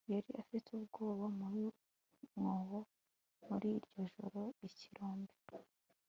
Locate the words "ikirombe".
4.67-5.35